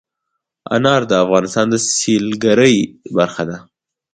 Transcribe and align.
انار 0.75 1.01
د 1.07 1.13
افغانستان 1.23 1.65
د 1.69 1.75
سیلګرۍ 1.97 2.77
برخه 3.17 3.43
ده. 3.49 3.57